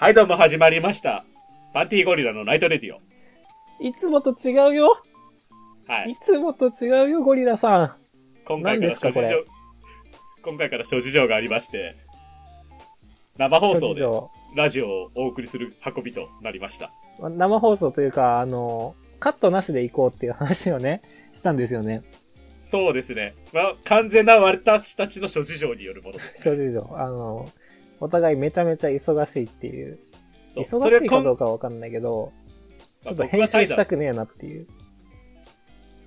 [0.00, 1.24] はい、どうも始まりました。
[1.74, 3.00] パンティーゴリラのナイトレディオ。
[3.82, 5.02] いつもと違うよ。
[5.88, 6.16] はいい。
[6.20, 7.96] つもと違うよ、ゴリラさん。
[8.44, 9.44] 今回から何ですか諸事情
[10.44, 11.96] 今回から諸事情がありまして、
[13.38, 14.06] 生放送で
[14.54, 16.92] ラジオをお送りする運びとなりました。
[17.18, 21.02] まあ生放送というか、あの、カットなしで行こうっていう話をね、
[21.32, 22.04] したんですよね。
[22.56, 23.34] そうですね。
[23.52, 26.42] まあ、完全な私たちの諸事情によるものです。
[26.42, 26.88] 諸事情。
[26.94, 27.48] あの、
[28.00, 29.98] お互いめちゃめちゃ忙しいっていう。
[30.50, 32.32] そう忙しいかどううかわかんないけど、
[33.04, 34.66] ちょっとまあ編集したくねえなっていう。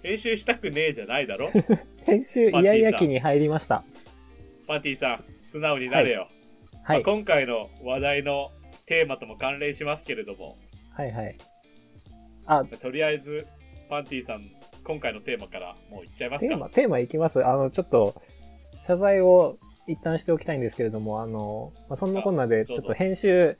[0.03, 1.49] 編集したくねえじゃないだろ？
[2.05, 3.83] 編集イヤイヤ期に入りました。
[4.67, 6.27] パンティさん、素直になれよ。
[6.73, 7.03] まあはい。
[7.03, 8.51] 今回の話題の
[8.85, 10.57] テーマとも関連しますけれども、
[10.95, 11.37] はいはい。
[12.47, 13.45] あ、とりあえず、
[13.89, 14.43] パンティさん、
[14.83, 17.45] 今回のテーマからもういっちゃいますかテーマ、テーマいきます？
[17.45, 18.19] あの、ちょっと、
[18.81, 19.57] 謝罪を
[19.91, 23.57] 一旦しておきたいんですけれども、あの、まあ、そんなこんなで、ちょっと編集、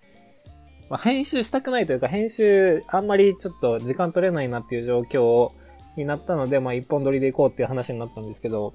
[0.89, 5.51] まあ、編集したくないというか、編集、あんまりちょっと時間取れないなっていう状況
[5.95, 8.73] になったので、まあ、一本撮りでいこうっていう話になったんですけど、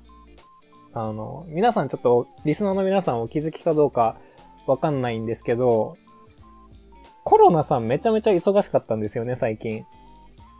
[0.93, 4.17] あの、皆さんちょっと、リスナーの皆さんお気づきかどうか
[4.67, 5.97] わかんないんですけど、
[7.25, 9.85] コロナさんめちゃめちゃ忙しかったんですよね、最近。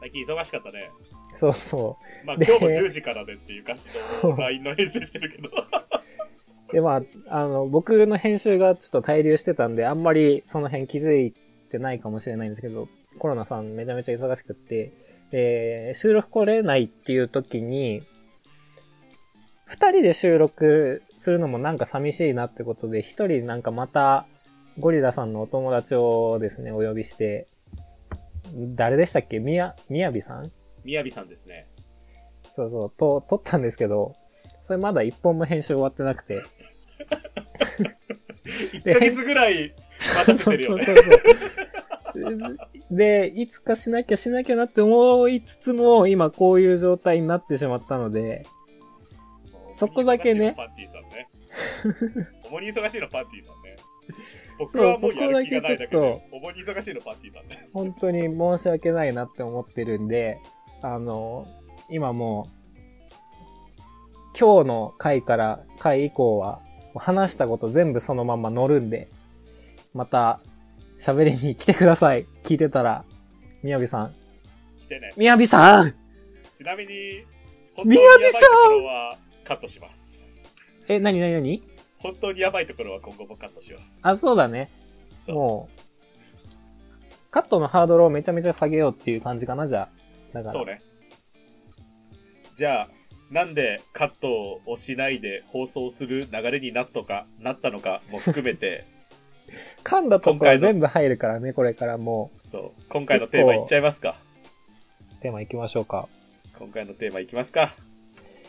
[0.01, 0.91] 最近忙しかったね。
[1.37, 2.27] そうそう。
[2.27, 3.89] まあ、で今日も10時からでっていう感じ
[4.27, 5.51] の LINE の編集してるけど。
[6.73, 11.33] で、まあ、あの、僕の編集がちょっと滞留してたんで、あんまりその辺気づい
[11.71, 14.93] てないかもしれないんですけど、コロナさんめちゃめちゃ忙しくって、
[15.31, 18.03] で、収録来れないっていう時に、
[19.65, 24.27] 二人で収録するのもなんか寂しいなってことで、一人なんかまた、
[24.79, 27.49] ゴリラさんのお友達をですね、お呼びして、
[28.55, 29.39] 誰でしたっけ？
[29.39, 30.51] みや、みやびさん？
[30.85, 31.67] みやびさんですね。
[32.55, 34.15] そうそう、と、撮ったんですけど、
[34.65, 36.43] それまだ一本も編集終わってなくて、
[38.85, 40.85] 1ヶ月ぐらい待たせてるよね。
[40.87, 41.21] そうそうそう
[42.41, 42.57] そう。
[42.91, 48.47] で、いつかしなきゃしなきゃなって思いつつも、今こういう状態になってしまったので、
[49.75, 51.29] そこだけねパンティさんね。
[52.51, 53.77] 重に忙しいのパンティさんね。
[54.59, 57.69] 僕はもうやる気がないだけそこだで、重に忙しいのパンティさんね。
[57.73, 60.39] 本当に申し訳ないなって思ってるんで、
[60.83, 61.47] あの、
[61.91, 62.57] 今もう、
[64.39, 66.63] 今日の回から回以降は、
[66.99, 69.09] 話したこと全部そのまま乗るんで、
[69.95, 70.41] また
[70.99, 72.27] 喋りに来てください。
[72.45, 73.05] 聞いてたら、
[73.63, 74.15] みやびさん。
[74.81, 75.13] 来てね。
[75.17, 75.95] みやびさん
[76.57, 77.25] ちなみに、
[77.75, 80.45] 本当にみやびさんころはカットします。
[80.89, 81.63] え、なになになに
[81.99, 84.01] 本当にやばいところは今後もカットします。
[84.03, 84.71] あ、そうだね。
[85.25, 89.89] そうもう、カットのハードルをめちゃめちゃ下げようっていう感じかな、じゃあ。
[90.33, 90.53] だから。
[90.53, 90.81] そうね。
[92.57, 92.89] じゃあ、
[93.31, 98.85] なんでカットをしないで放送する流れになったか、なったのかも含めて、
[99.85, 104.17] 噛んだところ全部入るからね、これからもそう、今回のテーマいっちゃいますか。
[105.19, 106.09] う、テーマ行きましょうか。
[106.59, 107.75] 今回のテーマいきますか。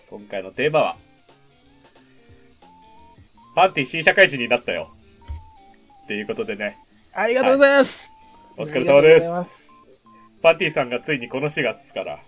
[0.10, 0.98] 今回のテーマは、
[3.56, 4.94] パンティ新社会人になったよ。
[6.04, 6.78] っていうことでね、
[7.14, 8.12] ありがとうございます、
[8.56, 9.44] お疲れ様で。
[9.44, 9.72] す。
[10.42, 12.20] パンティさんがついにこの4月から、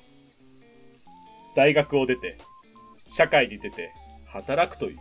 [1.60, 2.38] 大学を出て、
[3.06, 3.94] 社会に出て、
[4.28, 4.98] 働くという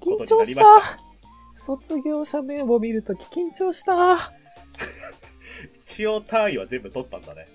[0.00, 0.32] とになりまし。
[0.32, 0.70] 緊張したた。
[1.58, 4.32] 卒業者名簿見るとき緊張した。
[5.86, 7.46] 一応単位は全部取ったんだね。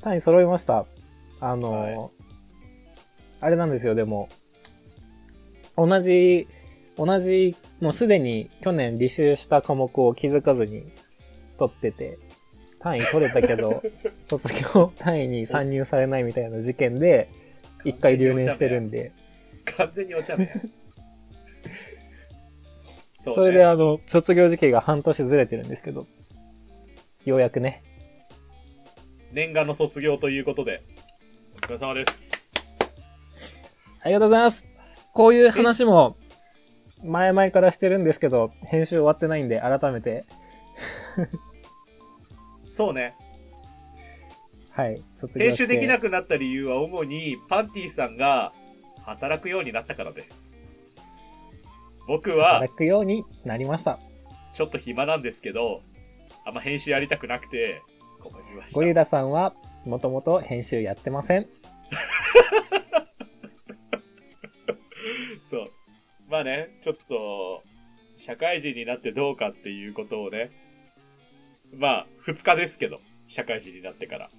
[0.00, 0.86] 単位揃いました。
[1.40, 2.10] あの、はい
[3.42, 4.28] あれなんですよ、でも。
[5.74, 6.46] 同じ、
[6.96, 10.84] 同じ、もうすでに去年履修した科目を気づかずに
[11.58, 12.18] 取ってて、
[12.80, 13.82] 単位取れたけど、
[14.28, 17.28] 卒業単位に参入されないみたいな事件で、
[17.84, 19.12] 一回留年してるんで、
[19.76, 20.52] 完全にお茶目や。
[23.14, 26.06] そう、ね、それであの、卒業時期が半年ずれてるんですけど、
[27.24, 27.82] ようやくね、
[29.32, 30.82] 念願の卒業ということで、
[31.54, 32.78] お疲れ様です。
[34.02, 34.66] ありがとうございます。
[35.12, 36.16] こういう話も、
[37.04, 40.24] 前々からしてるんですけど、編集終わってないんで、改めて、
[42.66, 43.14] そうね。
[44.70, 45.44] はい、卒業。
[45.44, 48.52] 編集できなくなった理由は主にパンティさんが
[49.04, 50.60] 働くようになったからです。
[52.06, 53.98] 僕は働くようになりました。
[54.52, 55.82] ちょっと暇なんですけど、
[56.44, 57.82] あんま編集やりたくなくて、
[58.20, 58.76] 困りました。
[58.76, 61.46] ゴリラさんは、もともと編集やってません。
[65.42, 65.70] そう。
[66.28, 67.62] まあね、ちょっと、
[68.16, 70.50] 社会人になってどうかっていうことをね、
[71.72, 74.30] まあ、2日ですけど、社会人になってから、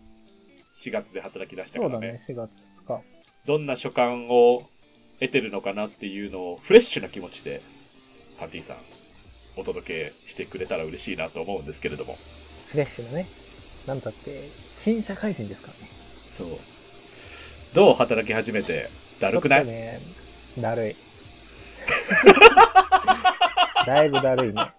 [0.81, 2.17] 4月で働き出したからね。
[2.17, 3.01] そうだね、4月か。
[3.45, 4.63] どんな所感を
[5.19, 7.61] 得てるのかなっていうのをフレッシュな気持ちで、
[8.39, 8.77] パンティさん、
[9.55, 12.17] お届けしてくれたら嬉しいなと思うんですけれども。
[12.69, 13.27] フレッシュなね。
[13.85, 15.91] なんだって、新社会人ですからね。
[16.27, 16.57] そう。
[17.73, 18.89] どう働き始めて、
[19.19, 20.01] だるくない、ね、
[20.57, 20.95] だるい。
[23.85, 24.61] だいぶだるいね。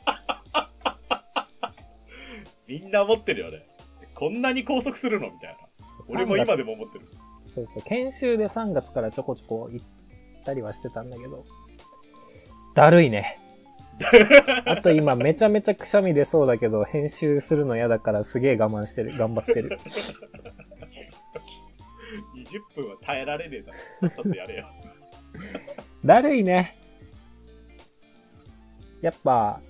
[2.66, 3.66] みんな思ってるよね。
[4.14, 5.30] こんなに拘束するの？
[5.30, 5.56] みたいな。
[6.08, 7.06] 俺も今でも思ってる。
[7.54, 9.86] そうそう、研修で3月からちょこちょこ行っ
[10.44, 11.44] たりはしてたんだけど、
[12.74, 13.38] だるいね。
[14.66, 19.16] あと今めちゃめちゃくしゃみ出そうだけど、編集するの嫌だからすげえ我慢してる。
[19.16, 19.78] 頑張ってる。
[22.34, 23.78] 20分は耐えられねえだろ。
[24.00, 24.66] さっさとやれよ。
[26.04, 26.78] だるいね。
[29.00, 29.60] やっぱ、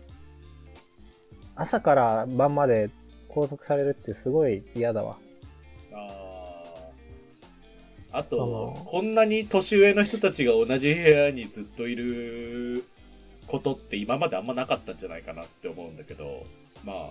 [1.54, 2.90] 朝から晩まで
[3.28, 5.18] 拘束されるってすごい嫌だわ。
[8.12, 12.84] あとの、こんなに年上の人たちが同じ部屋にずっといる
[13.46, 16.44] ことって今まであんまなかったんじゃないかなって思うんだけど、
[16.84, 17.10] まあ、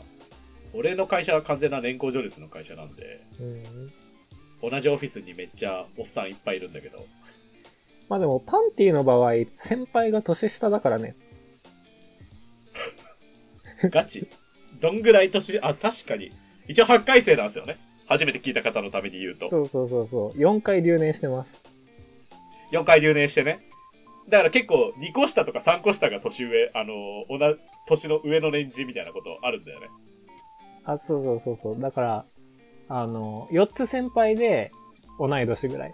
[0.74, 3.92] 俺の会社は完全な年功序列の会社なんで、うん。
[4.69, 7.06] 同じオフィスにめっちゃおっさんいっぱいいるんだけど、
[8.12, 11.15] まあでも、パンティの場合、先輩が年下だからね。
[13.89, 14.27] ガチ
[14.81, 16.30] どんぐらい年、あ、確かに。
[16.68, 17.80] 一応8回生なんですよね。
[18.11, 19.49] 初めて聞いた方のために言うと。
[19.49, 20.37] そうそうそうそう。
[20.37, 21.53] 4回留年してます。
[22.73, 23.61] 4回留年してね。
[24.27, 26.93] だから結構2個下とか3個下が年上、あの、
[27.29, 29.87] 同じ、年の上の年次みたいなことあるんだよね。
[30.83, 31.79] あ、そうそうそうそう。
[31.79, 32.25] だから、
[32.89, 34.71] あの、4つ先輩で
[35.17, 35.93] 同い年ぐらい。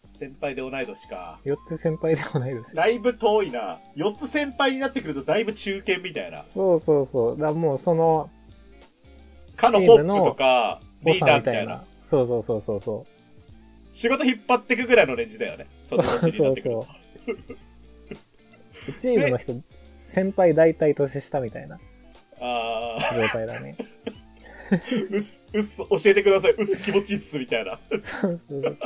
[0.00, 1.38] 先輩で同い年か。
[1.44, 2.74] 4つ先輩で同い年。
[2.74, 3.78] だいぶ遠いな。
[3.94, 6.46] 4つ先輩になってくるとだいぶ中堅みたいな。
[6.46, 7.38] そうそうそう。
[7.38, 8.30] だもうその、
[9.56, 11.84] かのホップとか、リーボサみたいなダーみたいな。。
[12.10, 13.16] そうそうそうそうそう。
[13.94, 15.66] 仕事引っ張ってくぐらいのレンジだよね。
[15.82, 16.86] そのそうそうそ
[18.88, 18.92] う。
[18.92, 19.54] チームの人、
[20.06, 21.78] 先輩大体年下みたいな
[22.40, 23.76] あ状態だね。
[24.70, 26.52] ー、うっす、うっす、教えてください。
[26.52, 27.78] うっす気持ちいいっす、みたいな。
[28.02, 28.78] そうそうそう。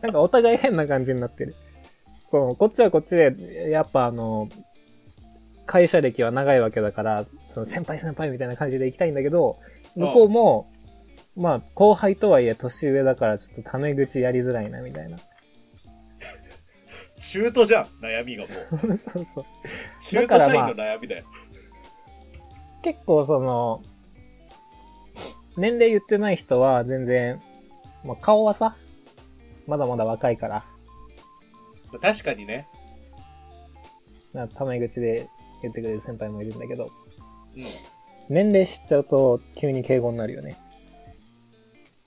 [0.00, 1.54] なんかお互い変な感じになってる。
[2.30, 4.48] こうこっちはこっちで、やっぱあの、
[5.66, 9.58] 会社歴は長いわけだから、その先輩先輩みたいな感じで行きたいんだけど、
[9.96, 10.72] 向こうも、
[11.36, 15.18] まあ、後輩とはいえ年上だからちょっとタメ口やりづらいなみたいな。
[17.18, 18.48] シュートじゃん、悩みがもう。
[18.48, 19.44] そうそうそう。
[20.00, 21.24] シュート社員の悩みだよ。
[22.82, 23.82] 結構その、
[25.56, 27.40] 年齢言ってない人は全然、
[28.04, 28.76] まあ、顔はさ、
[29.66, 30.64] まだまだ若いから、
[32.00, 32.66] 確かにね。
[34.32, 35.28] なタメ口で
[35.60, 36.90] 言ってくれる先輩もいるんだけど、
[37.56, 37.62] うん。
[38.28, 40.58] 年齢知っちゃうと急に敬語になるよね。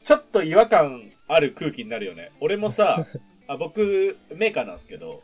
[0.04, 2.32] ちょっと違和感ある空気になるよね。
[2.40, 3.08] 俺もさ、
[3.48, 5.24] あ僕、メーカーなんですけど、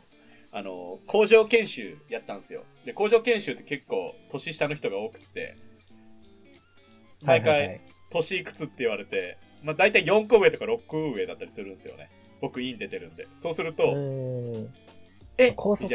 [0.50, 2.64] あの、工場研修やったんですよ。
[2.84, 5.56] で、工場研修って結構年下の人が多くて、
[7.24, 7.80] 大会、はいはいはい
[8.12, 12.10] 年いくつって言われて、まあ大体4個上とか6個上だったりするんですよね。
[12.40, 13.26] 僕、イン出てるんで。
[13.38, 13.94] そうすると。
[15.38, 15.74] え高。
[15.76, 15.94] 卒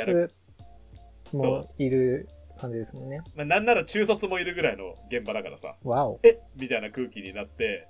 [1.33, 2.27] もいる
[2.57, 3.21] 感じですもんね。
[3.35, 6.19] まあ、なんなら中卒もいるぐらいの現場だからさ、わお。
[6.23, 6.39] え？
[6.55, 7.87] みたいな空気になって、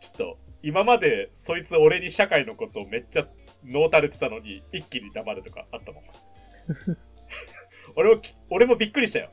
[0.00, 3.26] ちょっと、今までそいつ俺に社会のことをめっちゃ
[3.64, 6.04] 脳垂れてたのに、一気に黙るとかあったもん。
[7.96, 9.30] 俺もき、俺もびっくりしたよ。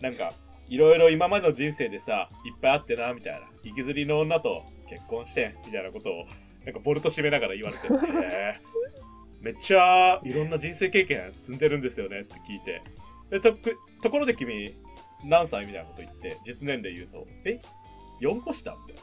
[0.00, 0.32] なんか、
[0.68, 3.40] いろいろ今までの人生でさ、いっぱいあってな、みたいな。
[3.62, 6.26] 行きずりの女と結婚して、みたいなことを、
[6.64, 8.88] なんかボルト締めながら言われて、 へー
[9.40, 12.82] めっちゃいろんな人生経験積んでるんですよねって聞いて。
[13.30, 13.52] で、と、
[14.02, 14.74] ところで君、
[15.24, 17.60] 何歳みたいなこと言って、実年齢言うと、え
[18.20, 19.02] ?4 個下みたい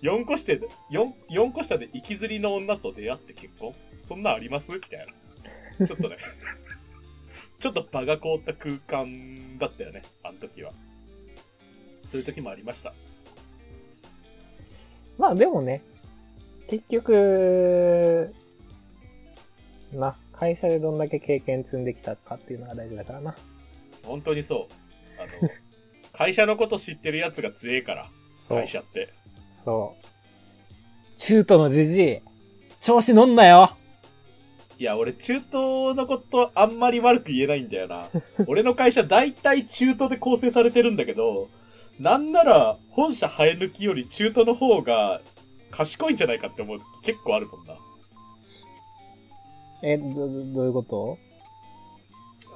[0.00, 3.74] 4個下で、4、4個下で行きずりの女と出会って結婚？
[4.00, 4.72] そんなあります？
[4.72, 5.06] みたい
[5.78, 5.86] な。
[5.86, 6.16] ちょっとね。
[7.58, 10.72] ちょっと場が凍った空間だったよね、あの時は。
[12.04, 12.94] そういう時もありました。
[15.18, 15.82] まあでもね、
[16.68, 18.32] 結局、
[19.92, 23.34] な、会社でどんだけ経験積んできたかっていうのが大事だからな。
[24.08, 25.22] 本当にそう。
[25.22, 25.50] あの、
[26.12, 28.06] 会社のこと知ってるやつが強えから、
[28.48, 29.12] そう会社って。
[29.64, 30.04] そう。
[31.16, 32.18] 中途のじじい、
[32.80, 33.72] 調子乗んなよ
[34.78, 35.52] いや、俺中東
[35.96, 38.06] のことあんまり悪く言えないんだよな。
[38.46, 41.48] 俺の会社大体中東で構成されてるんだけど、
[41.98, 45.20] なんなら本社生え抜きより中東の方が
[45.72, 47.74] 賢いんじゃないかって思う時結構あるもんな。
[49.82, 51.18] え、ど、どどういうこと？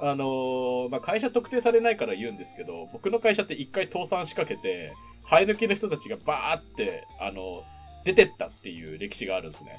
[0.05, 4.93] あのーまあ、会社特定されないから言うんですけど、僕の会社って一回倒産しかけて、
[5.29, 7.63] 生え抜きの人たちがバーって、あの、
[8.03, 9.77] 出てったっていう歴史があるんですね。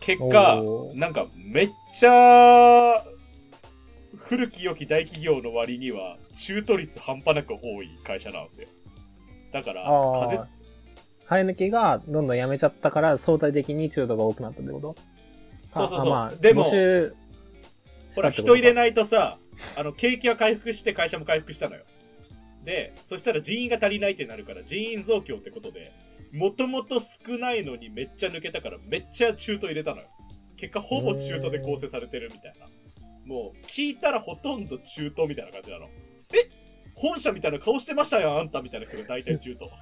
[0.00, 0.60] 結果
[0.94, 3.04] なんかめっちゃ、
[4.16, 8.68] 古き良き大企業の割には中途率半端なく多い会社なんですよ。
[9.52, 9.84] だから、
[10.20, 10.40] 風。
[11.28, 14.96] 生え抜きがどんどんやめちゃったから相対的に中途が多くなったってこと？
[15.72, 17.14] そうそうそうあまあ、でも募集
[18.16, 18.74] ほら、人入れい。
[18.74, 19.38] ないとさ、
[19.76, 21.84] あの、景気は回復して会社も回復したのよ。
[22.64, 25.92] で、そしたら人員が足りないってなるから、人員増強ってことで、
[26.32, 30.08] もともと少ないのにめっちゃ抜けたから、めっちゃ中途入れたのよ。
[30.56, 32.66] 結果、ほぼ中途で構成されてるみたいな。
[33.24, 35.88] もう、聞いたらほとんど中途みたいな感じなの。
[36.32, 36.50] え？
[36.94, 39.70] 本社みたいな顔してましたよ、あんたみたいな人が大体中途。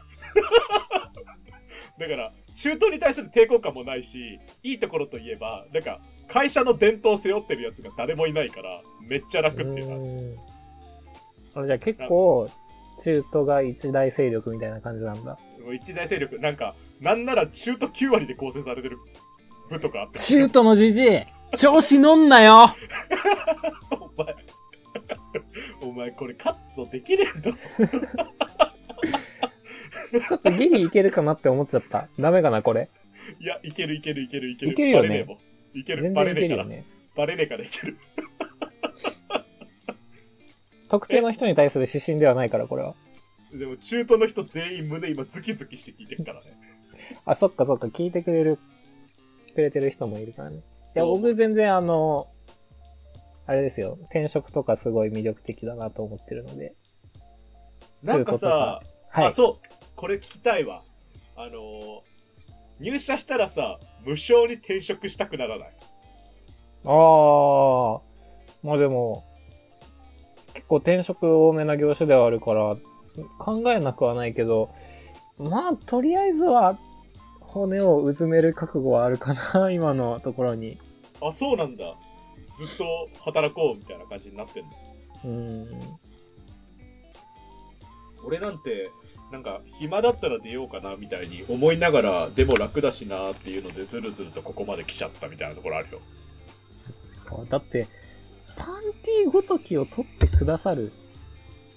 [1.98, 10.38] だから、中途に対する抵抗感もないし、いいところといえば、なんか、会社の伝統を背負ってるやつが誰もいないから、めっちゃ楽っていう
[11.54, 11.66] か。
[11.66, 12.48] じゃあ結構、
[12.98, 15.38] 中途が一大勢力みたいな感じなんだ。
[15.72, 18.98] 一大勢力、なんか、なんなら中途9割で構成されてる
[19.70, 20.18] 部とかあって。
[20.18, 21.20] 中途のじじい
[21.56, 22.74] 調子乗んなよ
[23.90, 24.34] お前、
[25.80, 27.58] お前これカットできねえんだぞ。
[30.28, 32.08] ちょっとギリいけるかなって思っちゃった。
[32.18, 32.88] ダメかな、これ。
[33.40, 34.72] いや、いけるいけるいけるいける。
[34.72, 35.26] いけるよね。
[35.74, 36.64] いける、バレねえから。
[36.64, 36.84] ね。
[37.16, 37.98] バレねえからいける。
[40.88, 42.94] 特定の人に対する指針ではないから、これは。
[43.52, 46.56] でも中途の人全員胸今ズキズキして聞いてるからね。
[47.24, 48.58] あ、そっかそっか、聞いてくれる、
[49.54, 50.56] くれてる人もいるからね。
[50.58, 50.60] い
[50.98, 52.28] や、僕全然あの、
[53.46, 56.74] あれですよ、転職とかすごい魅力的だなと思ってるので。
[58.02, 59.30] なんかさ、はいあ、。
[59.30, 60.82] そう、これ聞きたいわ。
[61.36, 62.13] あのー
[62.80, 65.68] 入社したらさ、無償に転職したくならない？
[66.84, 68.00] ああ、
[68.62, 69.24] まあでも、
[70.54, 72.76] 結構転職多めな業種ではあるから、
[73.38, 74.74] 考えなくはないけど、
[75.38, 76.78] まあ、とりあえずは、
[77.40, 80.78] 骨をうずめる覚悟はあるかな、今のところに。
[81.22, 81.94] あ、そうなんだ。
[82.54, 84.70] ずっと働こうみたいな感じになってんの？
[85.24, 85.30] うー
[85.76, 85.98] ん。
[88.24, 88.90] 俺なんて、
[89.34, 96.00] なんか、暇だったら出ようかなみたいに思いながら、でも楽だしなっていうので、ずるずるとここまで来ちゃったみたいなところあるよ。
[97.50, 97.88] だって、
[98.56, 100.92] パンティごときを取ってくださる、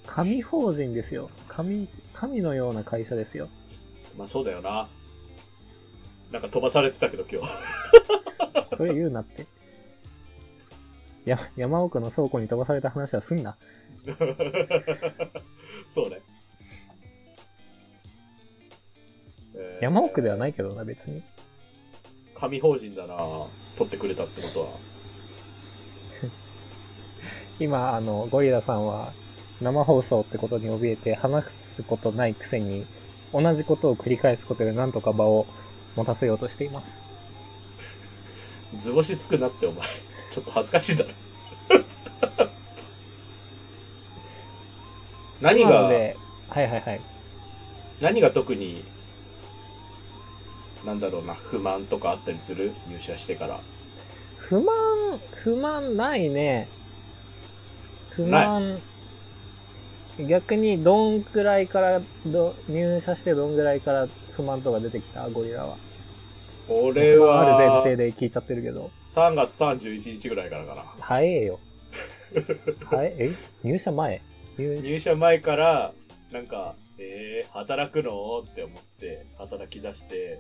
[0.05, 1.31] 神法人ですよ。
[1.47, 3.49] 神、神のような会社ですよ。
[4.15, 4.87] まあそうだよな。
[6.29, 7.47] なんか飛ばされてたけど今日。
[8.77, 9.47] それ言うなって。
[11.25, 13.57] や、山奥の倉庫に飛ばされた話はすんな。
[15.89, 16.21] そうね。
[19.81, 21.23] 山奥ではないけどな、別に。
[22.35, 23.15] 神法人だな
[23.77, 24.67] 取ってくれたってことは。
[27.59, 29.13] 今、あの、ゴリラさんは、
[29.61, 32.85] 生放送ってことに怯えて話すことないくせに、
[33.33, 35.47] 同じことを繰り返すことでなんとか場を
[35.95, 37.03] 持たせようとしています。
[38.77, 39.83] 図星つくなってお前。
[40.29, 41.11] ちょっと恥ずかしいだろ。
[45.41, 46.15] 何が、はい
[46.49, 47.01] はいはい。
[48.01, 48.83] 何が特に、
[50.87, 52.71] なんだろうな、不満とかあったりする？
[52.89, 53.59] 入社してから。
[54.37, 56.69] 不満、不満ないね。
[58.11, 58.79] 不満、
[60.17, 65.27] 逆にどんくらいからど、入社してどんぐらいから不満とか出てきた？
[65.29, 65.77] ゴリラは。
[66.69, 68.89] 俺不満ある前は、提で聞いちゃってるけど。
[68.95, 70.83] 3月31日ぐらいからかな。
[71.01, 71.59] 早えよ。
[72.91, 73.31] はいえ？
[73.63, 74.21] 入社前？
[74.57, 75.93] 入 入社前から、
[76.31, 78.39] なんか、えー、働くの？
[78.49, 80.39] って思って、働き出して、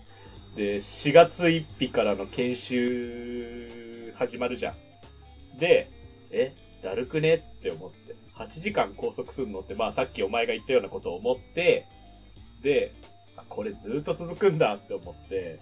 [0.57, 4.75] で、4月1日からの研修始まるじゃん。
[5.59, 5.91] で、
[6.31, 6.51] え、
[6.83, 7.35] だるくね？
[7.35, 11.85] って思って、8時間拘束するのって、まあさっきお前が言ったようなことを思って、
[12.63, 12.91] で、
[13.49, 15.59] これずっと続くんだって思って、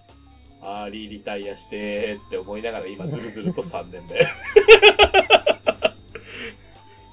[0.62, 4.26] アーリーリタイアしてって思いながら今ずるずると3年目。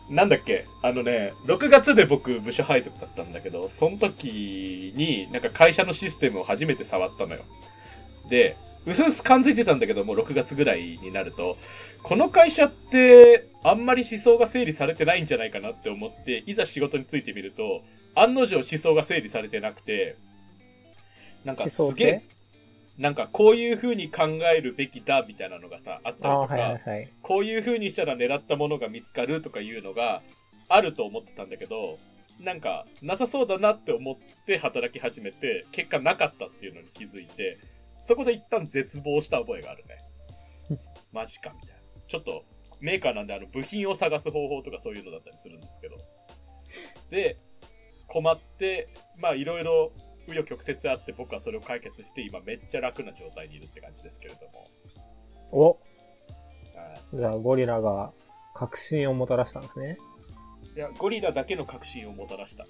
[0.10, 0.66] なんだっけ？
[0.82, 7.44] あのね、6月で僕部署配属だったんだけど、その時になんか会社のシステムを初めて触ったのよ。
[8.30, 11.58] で、うすうす感づいてたんだけども、6月ぐらいになると、
[12.04, 17.82] この会社ってあんまり思想が整理されてないんじゃないかなって思って、いざ仕事についてみると、
[18.14, 20.18] 案の定思想が整理されてなくて、
[21.46, 22.24] なんかすげえ、
[22.98, 27.14] なんかこういう風に考えるべきだみたいなのがさ、あったりとか、はいはいはい。
[27.22, 30.22] こういう風にしたら狙ったものが見つかるとかいうのが
[30.70, 31.98] あると思ってたんだけど、
[32.40, 37.58] なんかなさそうだなって思って働き始めて、結果なかったっていうのに気づいて、
[38.02, 39.98] そこで一旦絶望した覚えがあるね。
[41.12, 41.82] マジかみたいな。
[42.08, 42.46] ちょっと
[42.80, 45.98] メーカーなんであの部品を探す方法とかそういうのだったりするんですけど。
[47.10, 47.38] で、
[48.08, 49.94] 困って、まあいろいろ
[50.28, 54.68] 紆余曲折あって僕はそれを解決して今めっちゃ楽な状態にいるって感じですけれども。
[55.52, 55.84] おはい
[57.14, 58.12] じゃあゴリラが
[58.56, 59.98] 確信をもたらしたんですね。
[60.76, 62.66] いや、ゴリラだけの確信をもたらした。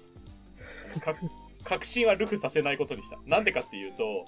[1.00, 1.14] か
[1.64, 3.18] 確信はルフさせないことにした。
[3.24, 4.24] なんでかっていうと、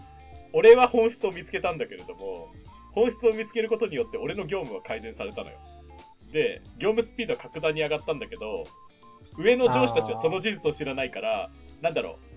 [0.53, 2.49] 俺は本質を見つけたんだけれども、
[2.93, 5.59] 本質を見つけることによって俺の業務は改善されたのよ。
[6.33, 8.65] で、業務スピードは格段に上がったんだけど、
[9.39, 11.51] 上の上司たちはその事実を知らないから、
[11.83, 12.36] なんだろう。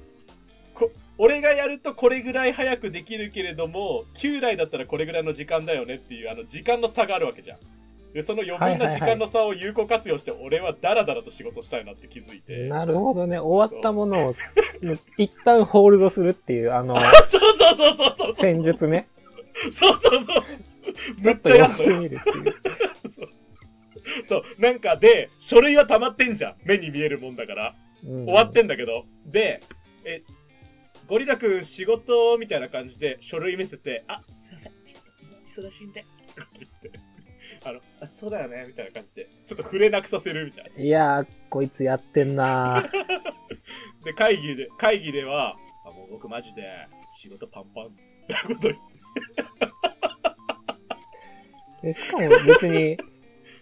[0.79, 7.59] こ俺がやるとこれぐらい早くできるけれども、旧来だったらこれぐらいの時間だよねっていう、あの、時間の差があるわけじゃん。
[8.13, 12.67] で、その余分な時間の差を有効活用して、俺はダラダラと仕事したいなって気づいて。
[12.69, 13.38] なるほどね。
[13.38, 14.33] 終わったものを
[15.17, 18.36] 一旦ホールドするっていう、あの、そうそうそうそうそう。
[18.36, 19.07] 戦術ね。
[19.71, 21.21] そうそうそう。
[21.21, 21.91] ちょっとやんのよ。
[21.91, 22.55] 様子見るっていう。
[23.12, 23.29] そう。
[24.25, 24.43] そう。
[24.57, 26.55] なんかで、書類は溜まってんじゃん。
[26.63, 27.75] 目に見えるもんだから。
[28.03, 29.05] うん終わってんだけど。
[29.25, 29.62] で、
[30.05, 30.24] え、
[31.10, 34.74] ゴリラくん仕事みたいな感じで書類見せて、あ、すいません。
[34.86, 35.34] ちょっと今
[35.68, 36.01] 忙しいんで。
[36.01, 36.10] って
[36.60, 37.00] 言って。
[37.66, 38.66] あの、あ、そうだよね。
[38.68, 39.28] みたいな感じで。
[39.48, 40.84] ちょっと触れなくさせるみたいな。
[40.84, 42.92] いやー、こいつやってんなー
[44.06, 46.62] で、会議で、会議では、あ、もう僕マジで
[47.12, 48.20] 仕事パンパンっす。
[48.28, 48.82] みたいなこと言って
[51.88, 52.98] でしかも別に、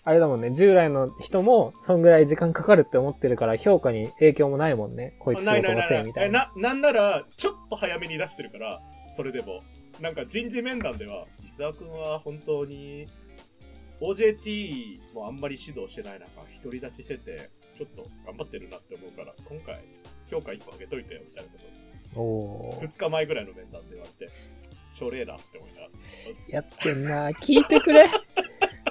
[0.07, 5.17] あれだもんね、従来の人も、そんぐらい時間かかるって思ってるから、評価に影響もないもんね。
[5.19, 6.49] こいつ仕事のせいみたいな。
[6.55, 9.63] えな、なんなら、ちょっと早めに出してるから、それでも。
[9.99, 13.07] なんか人事面談では、石澤くんは本当に、
[13.99, 16.29] OJT もあんまり指導してない中、
[16.63, 19.83] 独り立ちしてて、ちょっと頑張ってるなって思うから、今回、
[20.31, 21.57] 評価1個上げといてよ、みたいなこ
[22.15, 22.21] と。
[22.21, 22.87] おー。
[22.87, 24.31] 2日前ぐらいの面談で言われて、
[24.97, 25.91] 超礼なって思いながら。
[26.53, 28.07] やってんな聞いてくれ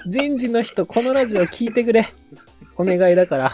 [0.07, 2.07] 人事の人、このラジオ聞いてくれ
[2.77, 3.51] お願いだから。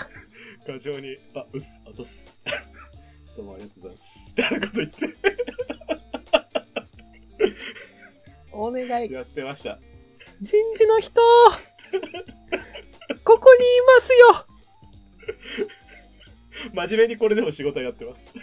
[0.66, 2.42] 過剰に、あ、うっす、あざっす。
[3.34, 4.34] どうもありがとうございます。
[4.36, 5.16] みたいなこと言って、
[8.52, 9.10] お願い。
[9.10, 9.78] やってました。
[10.42, 11.22] 人事の人
[13.24, 14.46] ここにいますよ
[16.74, 18.34] 真面目にこれでも仕事やってます。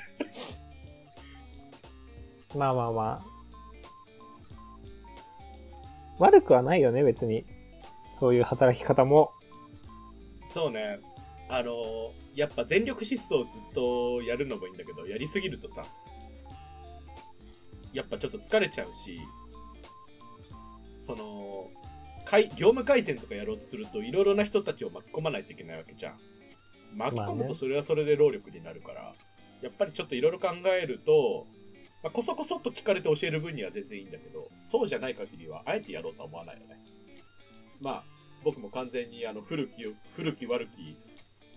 [2.55, 3.25] まあまあまあ。
[6.17, 7.45] 悪くはないよね、別に。
[8.19, 9.31] そういう働き方も。
[10.49, 10.99] そうね。
[11.51, 15.83] あのやっぱ全力疾走をずっとやるのもいいんだけど、やりすぎるとさ、
[17.91, 19.19] やっぱちょっと疲れちゃうし、
[20.97, 21.67] その、
[22.55, 26.19] 業務改善とかやろうとすると、いろいろな人たちを巻き込まないといけないわけじゃん。
[26.95, 29.13] 巻き込むとそれはそれで労力になるから、
[29.61, 31.47] やっぱりちょっといろいろ考えると、
[32.03, 36.79] まあ、こそこそっと聞かれて教える分には全然いいんだけど、そうじゃない限りは、あえてやろうとは思わないよね。
[37.81, 38.03] まあ、
[38.43, 40.97] 僕も完全にあの古き、古き悪き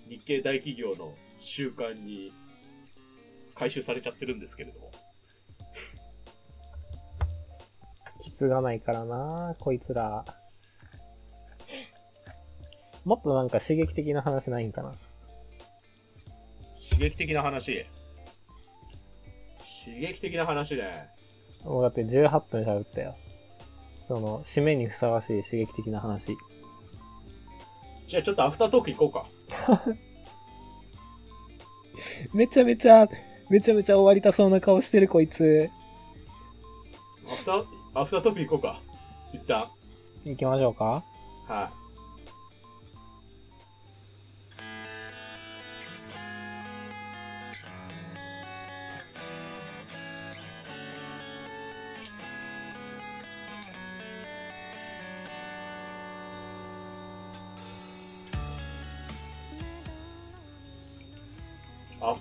[0.09, 2.33] 日系大企業の習慣に
[3.55, 4.91] 回収されちゃってるんですけれども。
[8.21, 10.25] きつがないからなこいつら。
[13.05, 14.95] もっとなんか刺激的な話ないんかな。
[16.91, 17.87] 刺激的な話？
[19.85, 21.09] 刺激的な話ね。
[21.65, 23.17] もうだって18分喋ったよ。
[24.13, 26.37] その、締めにふさわしい刺激的な話。
[28.07, 29.87] じゃあちょっとアフタートーク行こうか。
[32.35, 33.09] めちゃめちゃ、
[33.49, 35.71] めちゃめちゃ終わりたそうな顔してるこいつ。
[37.27, 38.83] アフター、アフタートーク行こうか。
[39.33, 39.71] 一旦。
[40.27, 41.03] 行きましょうかは
[41.49, 41.55] い。
[41.55, 41.71] ア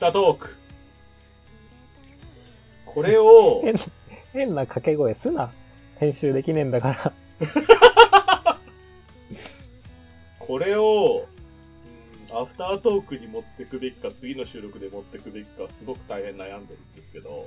[0.01, 0.55] タートーク。
[2.85, 3.75] これを、変
[4.33, 5.51] 変な掛け声すな。
[5.99, 7.13] 編集できねえんだから。
[10.39, 11.41] これを、うん
[12.33, 17.45] アフタートークに持ってくべきか、次の収録で持ってくべきか、すごく大変悩んでるんですけど、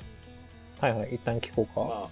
[0.79, 1.81] はいはい、一旦聞こうか。
[1.81, 2.03] ま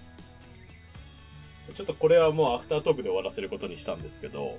[1.69, 4.57] あ、ちょっとこれはもうアフタートークで終わらせることにしたんですけど、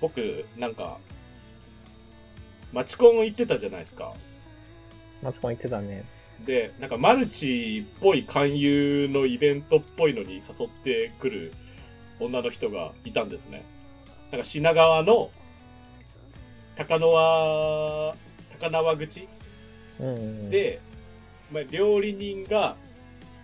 [0.00, 0.98] 僕、なんか、
[2.72, 4.14] マチコン行ってたじゃないですか。
[5.22, 6.04] マチコン言ってたね。
[6.44, 11.52] で、なんかマルチっぽい勧誘のイベントっぽいのに誘ってくる
[12.20, 13.64] 女の人がいたんですね。
[14.30, 15.30] なんか品川の
[16.76, 18.14] 高輪、
[18.60, 19.28] 高輪口
[19.98, 20.80] うんうんうん。、で、
[21.50, 22.76] まあ、料理人が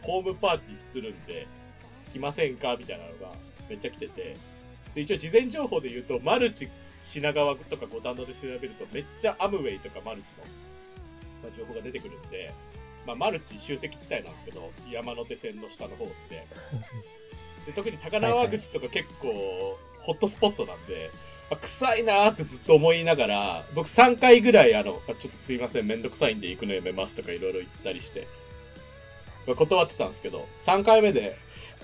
[0.03, 1.47] ホームパーティーするんで、
[2.13, 3.35] 来ませんかみたいなのが
[3.69, 4.37] めっちゃ来てて。
[4.95, 6.69] で、一応事前情報で言うと、マルチ
[7.01, 10.45] 品川とか五反田で調べると、めっちゃアムウェイとかマルチの、
[11.45, 12.53] まあ、情報が出てくるんで、
[13.07, 16.47] まあ、マルチ集積地帯なんですけど、山手線の下の方って。
[17.67, 21.11] で特に高輪口とか結構ホットスポットなんで、
[21.51, 28.27] あ臭いなーってずっと思いながら、僕3回ぐらいあの、あちょっとすいません、めんどくさいんで行くのやめますとかいろいろ言ったりして、
[29.47, 31.37] まあ、断ってたんですけど、3回目で、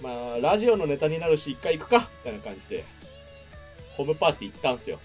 [0.03, 2.85] まあ、ラジオのネタになるし、1回行くかみたいな感じで、
[3.97, 4.99] ホームパーティー行ったんですよ。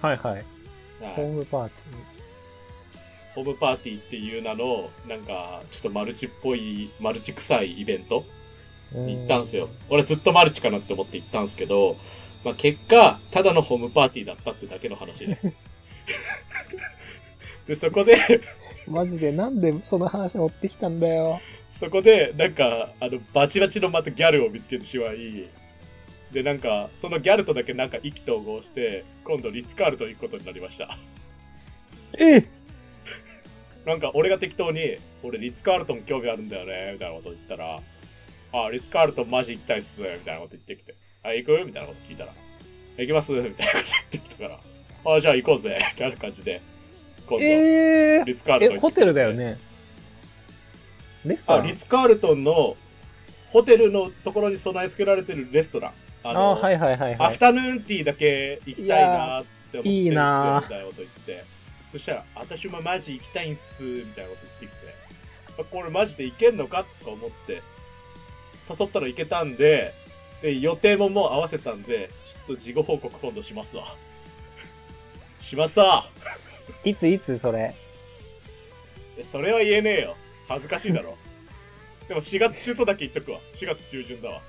[0.00, 0.34] はいはい。
[0.34, 0.44] はい
[1.16, 1.74] ホームパーテ
[3.34, 8.24] ホームパーティーっていう名の、なんか、ちょっとマルチっぽい、マルチ臭いイベント？
[8.94, 9.70] に行ったんすよ。
[9.88, 11.96] 俺ずっとマルチかなって思って行ったんすけど、
[12.44, 15.38] まあ、結果、ただのホームパーティーだったってだけの話で。
[17.66, 18.14] で、そこで、
[18.86, 18.94] うん。
[18.94, 21.40] マジでなんでその話持ってきたんだよ。
[21.70, 25.48] そこで、なんか、あの、バチバチのまたギャルを見つけてしまい、
[26.32, 30.98] で、なんか、そのギャルとだけなんか意気投合して、今度リッツカールトン行くことになりました。
[32.18, 32.44] え
[33.84, 37.80] なんか、俺が適当に、俺リッツカールトン興味あるんだよね、みたいなこと言ったら、
[38.54, 41.64] あ、リッツカールトンマジ行きたいっす、みたいなこと言ってきて、あ、行く？
[41.64, 42.32] みたいなこと聞いたら、
[42.98, 43.32] 行きます？
[43.32, 43.78] みたいなこと言っ
[44.10, 44.48] てきたか
[45.04, 46.60] ら、あ、じゃあ行こうぜ、みたいな感じで、
[47.26, 49.58] 今度、えリッツカールトンホテルだよね。
[51.24, 51.66] レストあ、ラン？
[51.66, 52.76] リッツカールトンの
[53.50, 55.92] ホテルのところに備え付けられてるレストラン。
[56.24, 57.16] ああのはいはいはいはい。
[57.18, 61.51] アフタヌーンティーだけ行きたいなって思っていいなみたいなこと言って。
[61.92, 64.94] そしたら、私もマジ行きたいんす、みたいなこと言ってきて。
[65.60, 67.60] あこれマジで行けんのかとか思って、
[68.68, 69.92] 誘ったら行けたんで、
[70.40, 73.84] で、予定ももう合わせたんで、ちょっと事後報告今度しますわ。
[75.38, 76.06] しますわ。
[76.84, 77.74] いついつそれ？
[79.18, 80.16] えそれは言えねえよ。
[80.48, 81.18] 恥ずかしいだろ。
[82.08, 83.38] でも4月中とだけ言っとくわ。
[83.54, 84.40] 4月中旬だわ。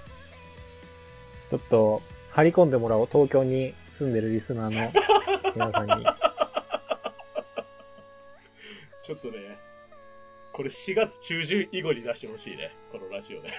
[1.50, 2.02] ちょっと、
[2.32, 3.10] 張り込んでもらおう。
[3.12, 4.92] 東京に住んでるリスナーの
[5.54, 6.06] 皆さんに。
[9.04, 9.60] ちょっとね、
[10.54, 12.72] これ4月中旬以後に出してほしいね。
[12.90, 13.50] このラジオで。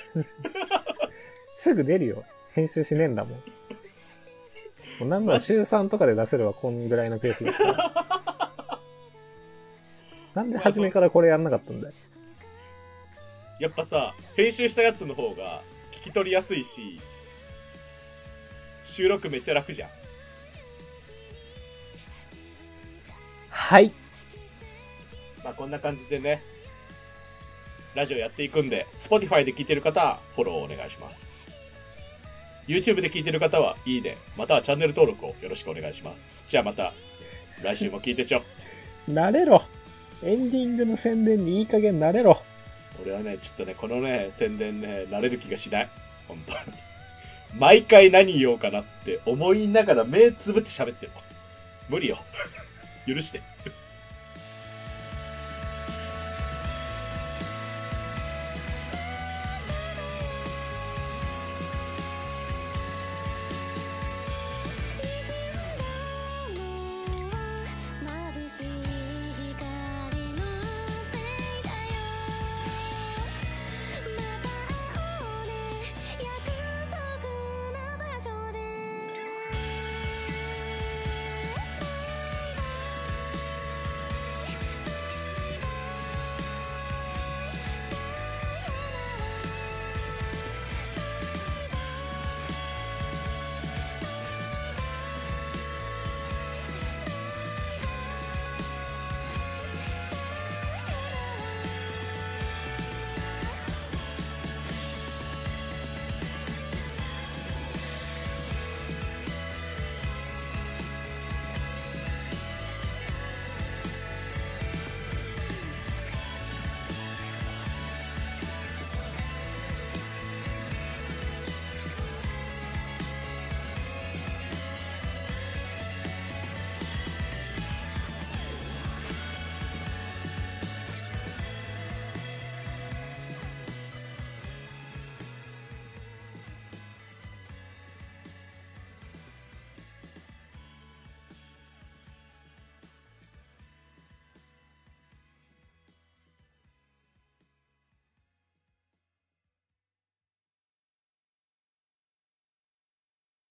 [1.57, 2.25] すぐ出るよ。
[2.55, 3.39] 編集しねえんだもん。
[3.39, 3.45] も
[5.03, 8.81] うなんなら週3とかで出せるわ、こんぐらいのペースだったら。
[10.35, 11.95] なんで初めからこれやんなかったんだよ。
[13.61, 15.61] やっぱさ、編集したやつの方が
[15.93, 16.99] 聞き取りやすいし、
[18.83, 19.91] 収録めっちゃ楽じゃん。
[23.51, 23.93] はい。
[25.45, 26.43] まあこんな感じでね、
[27.95, 31.33] ラジオやっていくんで、Spotify で聞いてる方はフォローお願いします。
[32.67, 36.25] YouTube で聞いてる方はいいね、またはチャンネル登録をよろしくお願いします。
[36.49, 36.93] じゃあまた、
[37.63, 38.43] 来週も聞いてちょ。
[39.09, 39.63] 慣れろ。
[40.23, 42.41] エンディングの宣伝にいい加減慣れろ。
[43.03, 45.91] 俺はね、ちょっとね、このね、宣伝ね、慣れる気がしない。
[46.27, 46.59] 本当に。
[47.59, 51.13] 毎回何言おうかなって思いながら目つぶって喋ってる。
[51.89, 52.19] 無理よ。
[53.07, 53.43] 許して。